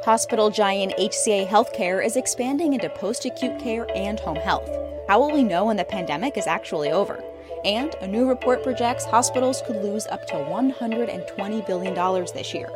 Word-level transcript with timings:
Hospital 0.05 0.52
giant 0.52 0.94
HCA 1.00 1.47
Healthcare 1.47 2.05
is 2.05 2.17
expanding 2.17 2.73
into 2.73 2.89
post-acute 2.89 3.58
care 3.58 3.88
and 3.95 4.20
home 4.20 4.36
health. 4.36 4.70
How 5.08 5.20
will 5.20 5.31
we 5.31 5.44
know 5.44 5.66
when 5.66 5.77
the 5.77 5.86
pandemic 5.86 6.38
is 6.38 6.45
actually 6.45 6.92
over? 6.92 7.23
And 7.66 7.95
a 8.02 8.08
new 8.08 8.28
report 8.28 8.61
projects 8.61 9.06
hospitals 9.06 9.61
could 9.66 9.78
lose 9.78 10.06
up 10.08 10.28
to 10.28 10.33
$120 10.33 11.66
billion 11.66 12.25
this 12.33 12.53
year. 12.53 12.70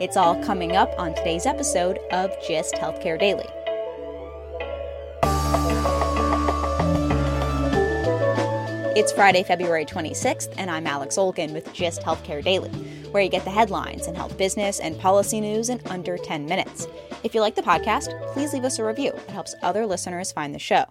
It's 0.00 0.16
all 0.16 0.42
coming 0.44 0.76
up 0.76 0.92
on 0.98 1.14
today's 1.14 1.46
episode 1.46 1.98
of 2.12 2.30
Gist 2.46 2.74
Healthcare 2.74 3.18
Daily. 3.18 3.46
It's 8.96 9.10
Friday, 9.10 9.42
February 9.42 9.84
26th, 9.84 10.54
and 10.56 10.70
I'm 10.70 10.86
Alex 10.86 11.16
Olgin 11.16 11.52
with 11.52 11.72
Gist 11.72 12.02
Healthcare 12.02 12.44
Daily, 12.44 12.68
where 13.10 13.22
you 13.22 13.28
get 13.28 13.44
the 13.44 13.50
headlines 13.50 14.06
and 14.06 14.16
health 14.16 14.38
business 14.38 14.78
and 14.78 14.96
policy 15.00 15.40
news 15.40 15.68
in 15.68 15.80
under 15.86 16.16
10 16.16 16.46
minutes. 16.46 16.86
If 17.24 17.34
you 17.34 17.40
like 17.40 17.56
the 17.56 17.62
podcast, 17.62 18.08
please 18.34 18.52
leave 18.52 18.64
us 18.64 18.78
a 18.78 18.84
review. 18.84 19.10
It 19.10 19.30
helps 19.30 19.54
other 19.62 19.84
listeners 19.84 20.30
find 20.30 20.54
the 20.54 20.60
show. 20.60 20.84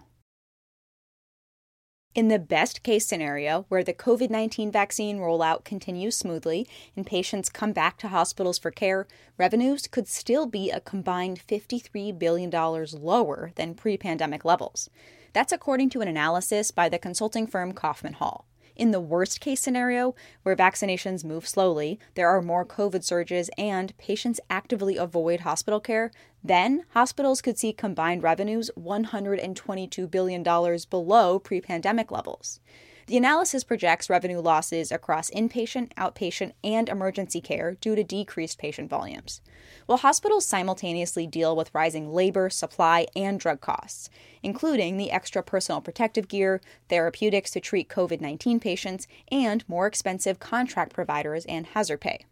In 2.14 2.28
the 2.28 2.38
best 2.38 2.84
case 2.84 3.04
scenario, 3.04 3.66
where 3.68 3.82
the 3.82 3.92
COVID 3.92 4.30
19 4.30 4.70
vaccine 4.70 5.18
rollout 5.18 5.64
continues 5.64 6.16
smoothly 6.16 6.64
and 6.94 7.04
patients 7.04 7.48
come 7.48 7.72
back 7.72 7.98
to 7.98 8.08
hospitals 8.08 8.56
for 8.56 8.70
care, 8.70 9.08
revenues 9.36 9.88
could 9.88 10.06
still 10.06 10.46
be 10.46 10.70
a 10.70 10.78
combined 10.78 11.42
$53 11.48 12.16
billion 12.16 12.50
lower 12.50 13.50
than 13.56 13.74
pre 13.74 13.96
pandemic 13.96 14.44
levels. 14.44 14.88
That's 15.32 15.52
according 15.52 15.90
to 15.90 16.02
an 16.02 16.08
analysis 16.08 16.70
by 16.70 16.88
the 16.88 17.00
consulting 17.00 17.48
firm 17.48 17.72
Kaufman 17.72 18.12
Hall. 18.12 18.46
In 18.76 18.90
the 18.90 19.00
worst 19.00 19.40
case 19.40 19.60
scenario, 19.60 20.16
where 20.42 20.56
vaccinations 20.56 21.24
move 21.24 21.46
slowly, 21.46 22.00
there 22.14 22.28
are 22.28 22.42
more 22.42 22.66
COVID 22.66 23.04
surges, 23.04 23.48
and 23.56 23.96
patients 23.98 24.40
actively 24.50 24.96
avoid 24.96 25.40
hospital 25.40 25.78
care, 25.78 26.10
then 26.42 26.84
hospitals 26.90 27.40
could 27.40 27.56
see 27.56 27.72
combined 27.72 28.22
revenues 28.22 28.70
$122 28.78 30.10
billion 30.10 30.42
below 30.42 31.38
pre 31.38 31.60
pandemic 31.60 32.10
levels. 32.10 32.60
The 33.06 33.18
analysis 33.18 33.64
projects 33.64 34.08
revenue 34.08 34.40
losses 34.40 34.90
across 34.90 35.30
inpatient, 35.30 35.92
outpatient, 35.94 36.52
and 36.64 36.88
emergency 36.88 37.42
care 37.42 37.74
due 37.74 37.94
to 37.94 38.02
decreased 38.02 38.58
patient 38.58 38.88
volumes. 38.88 39.42
While 39.84 39.98
hospitals 39.98 40.46
simultaneously 40.46 41.26
deal 41.26 41.54
with 41.54 41.74
rising 41.74 42.14
labor, 42.14 42.48
supply, 42.48 43.06
and 43.14 43.38
drug 43.38 43.60
costs, 43.60 44.08
including 44.42 44.96
the 44.96 45.10
extra 45.10 45.42
personal 45.42 45.82
protective 45.82 46.28
gear, 46.28 46.62
therapeutics 46.88 47.50
to 47.50 47.60
treat 47.60 47.90
COVID 47.90 48.22
19 48.22 48.58
patients, 48.58 49.06
and 49.30 49.68
more 49.68 49.86
expensive 49.86 50.38
contract 50.38 50.94
providers 50.94 51.44
and 51.44 51.66
hazard 51.66 52.00
pay 52.00 52.24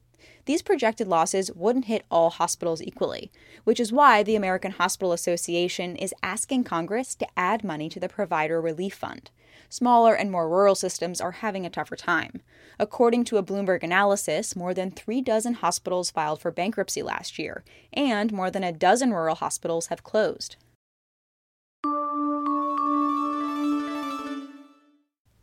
these 0.45 0.63
projected 0.63 1.07
losses 1.07 1.53
wouldn't 1.53 1.85
hit 1.85 2.05
all 2.11 2.31
hospitals 2.31 2.83
equally, 2.83 3.31
which 3.65 3.79
is 3.79 3.93
why 3.93 4.23
the 4.23 4.35
American 4.35 4.73
Hospital 4.73 5.13
Association 5.13 5.95
is 5.95 6.15
asking 6.23 6.65
Congress 6.65 7.15
to 7.17 7.27
add 7.37 7.63
money 7.63 7.89
to 7.89 8.01
the 8.01 8.09
Provider 8.09 8.61
Relief 8.61 8.95
Fund. 8.95 9.31
Smaller 9.69 10.15
and 10.15 10.31
more 10.31 10.49
rural 10.49 10.75
systems 10.75 11.21
are 11.21 11.33
having 11.33 11.65
a 11.65 11.71
tougher 11.71 11.97
time. 11.97 12.43
According 12.79 13.25
to 13.25 13.37
a 13.37 13.43
Bloomberg 13.43 13.83
analysis, 13.83 14.57
more 14.57 14.75
than 14.75 14.91
three 14.91 15.21
dozen 15.21 15.55
hospitals 15.55 16.11
filed 16.11 16.41
for 16.41 16.51
bankruptcy 16.51 17.03
last 17.03 17.39
year, 17.39 17.65
and 17.93 18.33
more 18.33 18.51
than 18.51 18.65
a 18.65 18.73
dozen 18.73 19.13
rural 19.13 19.37
hospitals 19.37 19.87
have 19.87 20.03
closed. 20.03 20.57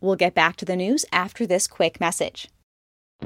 We'll 0.00 0.16
get 0.16 0.34
back 0.34 0.56
to 0.56 0.64
the 0.64 0.76
news 0.76 1.04
after 1.12 1.46
this 1.46 1.66
quick 1.66 2.00
message. 2.00 2.48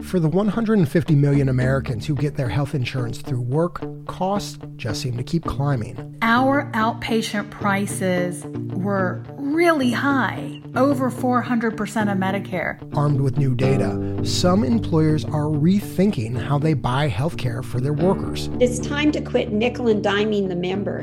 For 0.02 0.18
the 0.18 0.28
150 0.28 1.14
million 1.14 1.48
Americans 1.48 2.06
who 2.06 2.16
get 2.16 2.36
their 2.36 2.48
health 2.48 2.74
insurance 2.74 3.18
through 3.18 3.42
work, 3.42 3.80
costs 4.06 4.58
just 4.76 5.00
seem 5.00 5.16
to 5.16 5.22
keep 5.22 5.44
climbing. 5.44 6.18
Our 6.20 6.70
outpatient 6.72 7.50
prices 7.50 8.44
were 8.76 9.22
really 9.36 9.92
high, 9.92 10.60
over 10.74 11.10
400% 11.10 11.72
of 12.10 12.18
Medicare. 12.18 12.96
Armed 12.96 13.20
with 13.20 13.38
new 13.38 13.54
data, 13.54 14.20
some 14.24 14.64
employers 14.64 15.24
are 15.26 15.44
rethinking 15.44 16.42
how 16.42 16.58
they 16.58 16.74
buy 16.74 17.06
health 17.06 17.36
care 17.36 17.62
for 17.62 17.80
their 17.80 17.92
workers. 17.92 18.50
It's 18.60 18.80
time 18.80 19.12
to 19.12 19.20
quit 19.20 19.52
nickel 19.52 19.86
and 19.88 20.04
diming 20.04 20.48
the 20.48 20.56
member. 20.56 21.02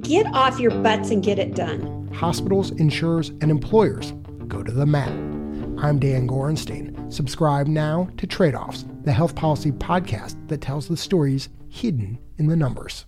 Get 0.00 0.26
off 0.34 0.60
your 0.60 0.72
butts 0.82 1.10
and 1.10 1.22
get 1.22 1.38
it 1.38 1.54
done. 1.54 2.10
Hospitals, 2.12 2.72
insurers, 2.72 3.30
and 3.40 3.50
employers 3.50 4.12
go 4.48 4.62
to 4.62 4.72
the 4.72 4.86
mat. 4.86 5.37
I'm 5.80 6.00
Dan 6.00 6.26
Gorenstein. 6.26 7.12
Subscribe 7.12 7.68
now 7.68 8.08
to 8.16 8.26
Trade 8.26 8.56
Offs, 8.56 8.84
the 9.04 9.12
health 9.12 9.36
policy 9.36 9.70
podcast 9.70 10.48
that 10.48 10.60
tells 10.60 10.88
the 10.88 10.96
stories 10.96 11.50
hidden 11.68 12.18
in 12.36 12.48
the 12.48 12.56
numbers. 12.56 13.06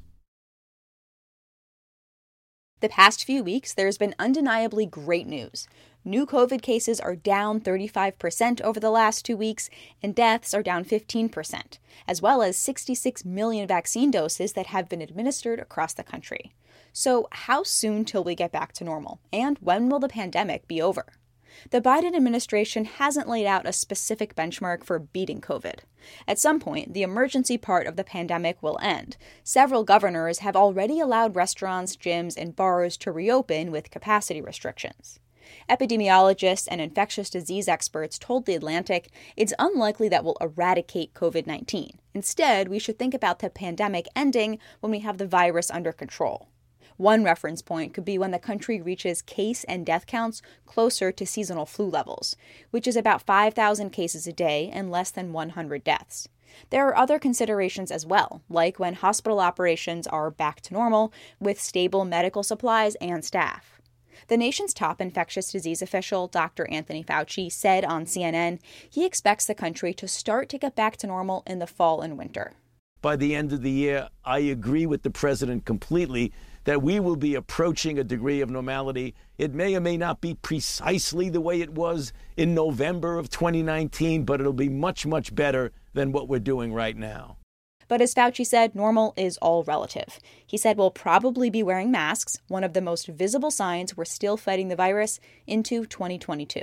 The 2.79 2.89
past 2.89 3.25
few 3.25 3.43
weeks, 3.43 3.75
there's 3.75 3.99
been 3.99 4.15
undeniably 4.21 4.87
great 4.87 5.27
news. 5.27 5.67
New 6.05 6.25
COVID 6.25 6.63
cases 6.63 7.01
are 7.01 7.17
down 7.17 7.61
35% 7.61 8.61
over 8.61 8.79
the 8.79 8.89
last 8.89 9.25
two 9.25 9.37
weeks, 9.37 9.69
and 10.01 10.15
deaths 10.15 10.55
are 10.55 10.63
down 10.63 10.85
15%, 10.85 11.79
as 12.07 12.23
well 12.23 12.41
as 12.41 12.57
66 12.57 13.25
million 13.25 13.67
vaccine 13.67 14.13
doses 14.13 14.53
that 14.53 14.67
have 14.67 14.89
been 14.89 15.03
administered 15.03 15.59
across 15.59 15.93
the 15.93 16.05
country. 16.05 16.55
So, 16.93 17.27
how 17.33 17.65
soon 17.65 18.05
till 18.05 18.23
we 18.23 18.37
get 18.37 18.53
back 18.53 18.73
to 18.75 18.85
normal? 18.85 19.21
And 19.33 19.59
when 19.59 19.89
will 19.89 19.99
the 19.99 20.09
pandemic 20.09 20.69
be 20.69 20.81
over? 20.81 21.07
The 21.71 21.81
Biden 21.81 22.15
administration 22.15 22.85
hasn't 22.85 23.29
laid 23.29 23.47
out 23.47 23.67
a 23.67 23.73
specific 23.73 24.35
benchmark 24.35 24.85
for 24.85 24.99
beating 24.99 25.41
COVID. 25.41 25.81
At 26.27 26.39
some 26.39 26.61
point, 26.61 26.95
the 26.95 27.03
emergency 27.03 27.59
part 27.59 27.87
of 27.87 27.97
the 27.97 28.05
pandemic 28.05 28.63
will 28.63 28.79
end. 28.83 29.17
Several 29.45 29.85
governors 29.85 30.39
have 30.39 30.57
already 30.57 31.01
allowed 31.01 31.37
restaurants, 31.37 31.97
gyms, 31.97 32.37
and 32.37 32.57
bars 32.57 32.97
to 32.99 33.13
reopen 33.13 33.71
with 33.71 33.91
capacity 33.91 34.41
restrictions. 34.41 35.21
Epidemiologists 35.69 36.69
and 36.71 36.81
infectious 36.81 37.31
disease 37.31 37.69
experts 37.69 38.19
told 38.19 38.47
The 38.47 38.55
Atlantic 38.55 39.11
it's 39.37 39.53
unlikely 39.59 40.09
that 40.09 40.25
we'll 40.25 40.37
eradicate 40.41 41.15
COVID 41.15 41.47
19. 41.47 41.99
Instead, 42.15 42.69
we 42.69 42.79
should 42.79 42.99
think 42.99 43.15
about 43.15 43.41
the 43.41 43.51
pandemic 43.51 44.07
ending 44.15 44.59
when 44.81 44.91
we 44.91 45.01
have 45.01 45.19
the 45.19 45.27
virus 45.27 45.71
under 45.71 45.93
control. 45.93 46.49
One 47.01 47.25
reference 47.25 47.63
point 47.63 47.95
could 47.95 48.05
be 48.05 48.19
when 48.19 48.31
the 48.31 48.39
country 48.39 48.79
reaches 48.79 49.23
case 49.23 49.65
and 49.65 49.87
death 49.87 50.05
counts 50.05 50.43
closer 50.67 51.11
to 51.11 51.25
seasonal 51.27 51.65
flu 51.65 51.89
levels, 51.89 52.37
which 52.73 52.87
is 52.87 52.95
about 52.95 53.23
5,000 53.23 53.89
cases 53.89 54.27
a 54.27 54.35
day 54.35 54.69
and 54.71 54.91
less 54.91 55.11
than 55.11 55.33
100 55.33 55.83
deaths. 55.83 56.29
There 56.69 56.87
are 56.87 56.95
other 56.95 57.19
considerations 57.19 57.91
as 57.91 58.05
well, 58.05 58.43
like 58.51 58.79
when 58.79 58.93
hospital 58.93 59.41
operations 59.41 60.07
are 60.09 60.31
back 60.31 60.61
to 60.61 60.75
normal 60.75 61.11
with 61.39 61.59
stable 61.59 62.05
medical 62.05 62.43
supplies 62.43 62.97
and 62.97 63.25
staff. 63.25 63.81
The 64.29 64.37
nation's 64.37 64.75
top 64.75 65.01
infectious 65.01 65.51
disease 65.51 65.81
official, 65.81 66.29
Dr. 66.29 66.69
Anthony 66.71 67.03
Fauci, 67.03 67.51
said 67.51 67.83
on 67.83 68.05
CNN 68.05 68.59
he 68.91 69.07
expects 69.07 69.47
the 69.47 69.55
country 69.55 69.95
to 69.95 70.07
start 70.07 70.51
to 70.51 70.59
get 70.59 70.77
back 70.77 70.99
to 70.99 71.07
normal 71.07 71.45
in 71.47 71.61
the 71.61 71.67
fall 71.67 72.03
and 72.03 72.19
winter. 72.19 72.53
By 73.01 73.17
the 73.17 73.35
end 73.35 73.55
of 73.55 73.63
the 73.63 73.71
year, 73.71 74.11
I 74.23 74.41
agree 74.41 74.85
with 74.85 75.03
the 75.03 75.11
president 75.11 75.65
completely 75.65 76.35
that 76.65 76.83
we 76.83 77.01
will 77.01 77.17
be 77.17 77.35
approaching 77.35 77.99
a 77.99 78.05
degree 78.05 78.41
of 78.41 78.51
normality. 78.51 79.15
It 79.39 79.55
may 79.55 79.75
or 79.75 79.81
may 79.81 79.97
not 79.97 80.21
be 80.21 80.35
precisely 80.35 81.29
the 81.29 81.41
way 81.41 81.61
it 81.61 81.71
was 81.71 82.13
in 82.37 82.55
November 82.55 83.19
of 83.19 83.31
2019, 83.31 84.25
but 84.25 84.41
it'll 84.41 84.53
be 84.53 84.69
much, 84.69 85.07
much 85.07 85.35
better 85.35 85.73
than 85.95 86.13
what 86.13 86.29
we're 86.29 86.39
doing 86.39 86.73
right 86.73 86.97
now. 86.97 87.37
But 87.89 88.01
as 88.01 88.15
Fauci 88.15 88.47
said, 88.47 88.77
normal 88.77 89.15
is 89.17 89.37
all 89.39 89.65
relative. 89.65 90.21
He 90.47 90.57
said 90.57 90.77
we'll 90.77 90.93
probably 90.93 91.51
be 91.51 91.65
wearing 91.65 91.91
masks, 91.91 92.39
one 92.47 92.63
of 92.63 92.73
the 92.73 92.81
most 92.81 93.09
visible 93.09 93.51
signs 93.51 93.97
we're 93.97 94.05
still 94.05 94.37
fighting 94.37 94.69
the 94.69 94.77
virus, 94.77 95.19
into 95.47 95.85
2022. 95.87 96.63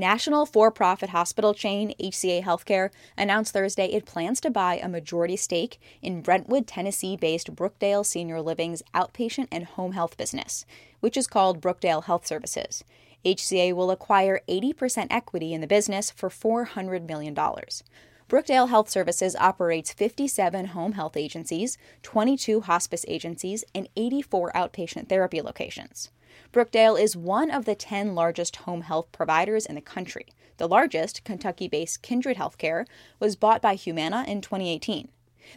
National 0.00 0.46
for 0.46 0.70
profit 0.70 1.10
hospital 1.10 1.52
chain 1.52 1.92
HCA 2.00 2.42
Healthcare 2.42 2.88
announced 3.18 3.52
Thursday 3.52 3.84
it 3.84 4.06
plans 4.06 4.40
to 4.40 4.50
buy 4.50 4.76
a 4.76 4.88
majority 4.88 5.36
stake 5.36 5.78
in 6.00 6.22
Brentwood, 6.22 6.66
Tennessee 6.66 7.18
based 7.18 7.54
Brookdale 7.54 8.04
Senior 8.04 8.40
Living's 8.40 8.82
outpatient 8.94 9.48
and 9.52 9.66
home 9.66 9.92
health 9.92 10.16
business, 10.16 10.64
which 11.00 11.18
is 11.18 11.26
called 11.26 11.60
Brookdale 11.60 12.04
Health 12.04 12.26
Services. 12.26 12.82
HCA 13.26 13.74
will 13.74 13.90
acquire 13.90 14.40
80% 14.48 15.08
equity 15.10 15.52
in 15.52 15.60
the 15.60 15.66
business 15.66 16.10
for 16.10 16.30
$400 16.30 17.06
million. 17.06 17.34
Brookdale 17.34 18.70
Health 18.70 18.88
Services 18.88 19.36
operates 19.36 19.92
57 19.92 20.68
home 20.68 20.92
health 20.92 21.18
agencies, 21.18 21.76
22 22.02 22.62
hospice 22.62 23.04
agencies, 23.06 23.64
and 23.74 23.86
84 23.96 24.50
outpatient 24.52 25.10
therapy 25.10 25.42
locations. 25.42 26.10
Brookdale 26.52 27.00
is 27.00 27.16
one 27.16 27.50
of 27.50 27.64
the 27.64 27.74
10 27.74 28.14
largest 28.14 28.56
home 28.56 28.82
health 28.82 29.10
providers 29.12 29.66
in 29.66 29.74
the 29.74 29.80
country. 29.80 30.26
The 30.56 30.68
largest, 30.68 31.24
Kentucky 31.24 31.68
based 31.68 32.02
Kindred 32.02 32.36
Healthcare, 32.36 32.86
was 33.18 33.36
bought 33.36 33.62
by 33.62 33.74
Humana 33.74 34.24
in 34.26 34.40
2018. 34.40 35.08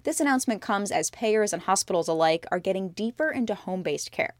This 0.04 0.20
announcement 0.20 0.62
comes 0.62 0.92
as 0.92 1.12
payers 1.12 1.54
and 1.54 1.64
hospitals 1.64 2.08
alike 2.08 2.46
are 2.52 2.60
getting 2.60 2.90
deeper 2.90 3.30
into 3.30 3.54
home 3.54 3.84
based 3.84 4.12
care. 4.12 4.36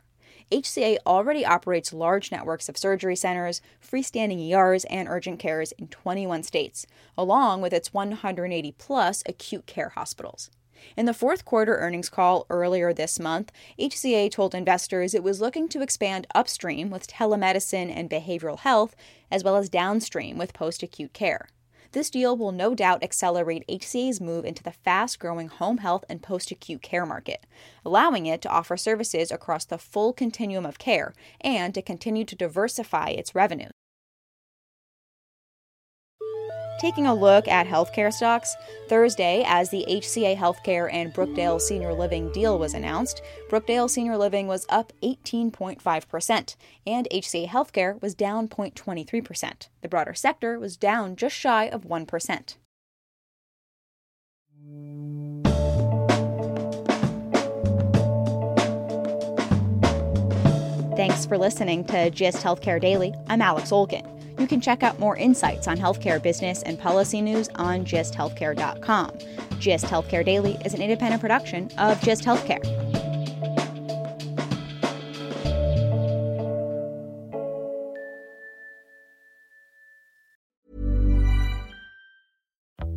HCA 0.52 0.98
already 1.06 1.46
operates 1.46 1.94
large 1.94 2.32
networks 2.32 2.70
of 2.70 2.78
surgery 2.78 3.16
centers, 3.16 3.62
freestanding 3.82 4.40
ERs, 4.52 4.86
and 4.86 5.08
urgent 5.08 5.40
cares 5.40 5.72
in 5.74 5.88
21 5.88 6.44
states, 6.44 6.86
along 7.18 7.62
with 7.62 7.74
its 7.74 7.94
180 7.94 8.72
plus 8.78 9.24
acute 9.26 9.66
care 9.66 9.90
hospitals. 9.90 10.50
In 10.96 11.06
the 11.06 11.14
fourth 11.14 11.46
quarter 11.46 11.78
earnings 11.78 12.10
call 12.10 12.46
earlier 12.50 12.94
this 12.94 13.20
month, 13.20 13.52
HCA 13.80 14.30
told 14.32 14.54
investors 14.54 15.14
it 15.14 15.24
was 15.24 15.42
looking 15.42 15.68
to 15.70 15.82
expand 15.82 16.28
upstream 16.36 16.90
with 16.90 17.08
telemedicine 17.08 17.92
and 17.96 18.10
behavioral 18.10 18.60
health, 18.60 18.96
as 19.32 19.44
well 19.44 19.56
as 19.56 19.70
downstream 19.70 20.38
with 20.38 20.54
post 20.54 20.84
acute 20.84 21.14
care. 21.14 21.48
This 21.94 22.10
deal 22.10 22.36
will 22.36 22.52
no 22.52 22.74
doubt 22.74 23.04
accelerate 23.04 23.68
HCA's 23.68 24.20
move 24.20 24.46
into 24.46 24.64
the 24.64 24.72
fast 24.72 25.20
growing 25.20 25.48
home 25.48 25.78
health 25.78 26.04
and 26.10 26.24
post 26.24 26.50
acute 26.50 26.82
care 26.82 27.06
market, 27.06 27.46
allowing 27.86 28.26
it 28.26 28.42
to 28.42 28.50
offer 28.50 28.78
services 28.78 29.32
across 29.32 29.66
the 29.66 29.78
full 29.78 30.12
continuum 30.12 30.66
of 30.66 30.80
care 30.80 31.14
and 31.42 31.72
to 31.76 31.84
continue 31.84 32.26
to 32.26 32.36
diversify 32.36 33.10
its 33.10 33.36
revenue. 33.36 33.70
Taking 36.84 37.06
a 37.08 37.16
look 37.16 37.48
at 37.48 37.66
healthcare 37.66 38.12
stocks, 38.12 38.58
Thursday, 38.90 39.46
as 39.48 39.70
the 39.70 39.86
HCA 39.88 40.36
Healthcare 40.36 40.92
and 40.92 41.14
Brookdale 41.14 41.62
Senior 41.62 41.94
Living 41.94 42.30
deal 42.34 42.60
was 42.60 42.74
announced, 42.74 43.22
Brookdale 43.50 43.90
Senior 43.90 44.18
Living 44.18 44.48
was 44.48 44.66
up 44.68 44.92
18.5%, 45.02 46.56
and 46.86 47.08
HCA 47.10 47.48
Healthcare 47.48 48.02
was 48.02 48.14
down 48.14 48.50
0.23%. 48.50 49.70
The 49.80 49.88
broader 49.88 50.14
sector 50.14 50.60
was 50.60 50.76
down 50.76 51.16
just 51.16 51.38
shy 51.38 51.70
of 51.70 51.86
1%. 51.86 52.58
Thanks 60.98 61.26
for 61.26 61.38
listening 61.38 61.86
to 61.86 62.10
GIST 62.10 62.44
Healthcare 62.44 62.82
Daily. 62.82 63.14
I'm 63.30 63.42
Alex 63.42 63.72
Olgin. 63.72 64.13
You 64.38 64.48
can 64.48 64.62
check 64.62 64.84
out 64.84 65.00
more 65.00 65.16
insights 65.16 65.68
on 65.68 65.78
healthcare 65.78 66.22
business 66.22 66.64
and 66.64 66.80
policy 66.80 67.22
news 67.22 67.50
on 67.56 67.86
gisthealthcare.com. 67.86 69.18
GIST 69.60 69.86
Healthcare 69.86 70.26
Daily 70.26 70.58
is 70.66 70.74
an 70.74 70.82
independent 70.82 71.22
production 71.22 71.70
of 71.78 72.02
GIST 72.02 72.24
Healthcare. 72.24 72.83